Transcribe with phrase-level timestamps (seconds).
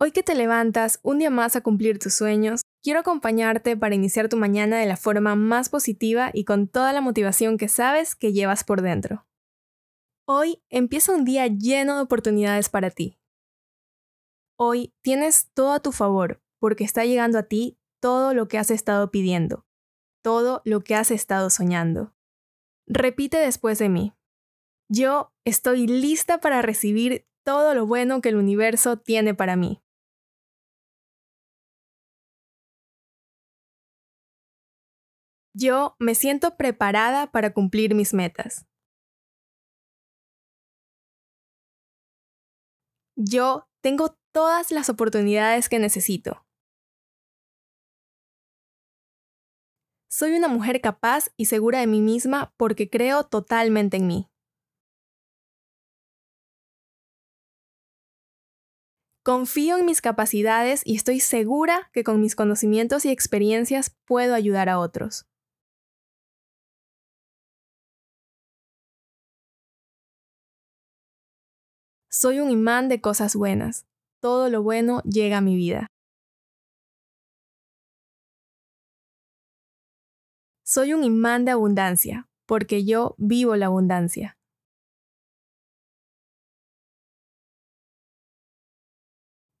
[0.00, 4.28] Hoy que te levantas un día más a cumplir tus sueños, quiero acompañarte para iniciar
[4.28, 8.32] tu mañana de la forma más positiva y con toda la motivación que sabes que
[8.32, 9.26] llevas por dentro.
[10.24, 13.18] Hoy empieza un día lleno de oportunidades para ti.
[14.56, 18.70] Hoy tienes todo a tu favor porque está llegando a ti todo lo que has
[18.70, 19.66] estado pidiendo,
[20.22, 22.14] todo lo que has estado soñando.
[22.86, 24.12] Repite después de mí.
[24.88, 29.82] Yo estoy lista para recibir todo lo bueno que el universo tiene para mí.
[35.60, 38.64] Yo me siento preparada para cumplir mis metas.
[43.16, 46.46] Yo tengo todas las oportunidades que necesito.
[50.08, 54.30] Soy una mujer capaz y segura de mí misma porque creo totalmente en mí.
[59.24, 64.68] Confío en mis capacidades y estoy segura que con mis conocimientos y experiencias puedo ayudar
[64.68, 65.27] a otros.
[72.10, 73.86] Soy un imán de cosas buenas.
[74.20, 75.88] Todo lo bueno llega a mi vida.
[80.64, 84.38] Soy un imán de abundancia, porque yo vivo la abundancia.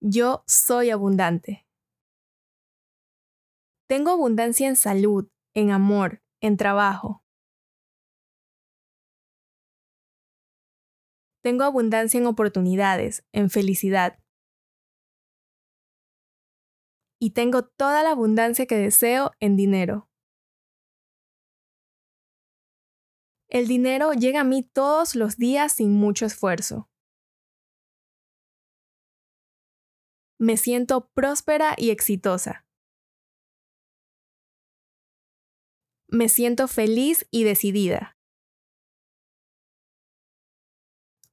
[0.00, 1.66] Yo soy abundante.
[3.86, 7.22] Tengo abundancia en salud, en amor, en trabajo.
[11.42, 14.18] Tengo abundancia en oportunidades, en felicidad.
[17.18, 20.08] Y tengo toda la abundancia que deseo en dinero.
[23.48, 26.88] El dinero llega a mí todos los días sin mucho esfuerzo.
[30.38, 32.64] Me siento próspera y exitosa.
[36.08, 38.19] Me siento feliz y decidida.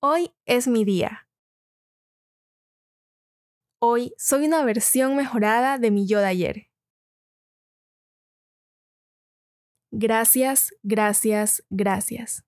[0.00, 1.28] Hoy es mi día.
[3.80, 6.68] Hoy soy una versión mejorada de mi yo de ayer.
[9.90, 12.47] Gracias, gracias, gracias.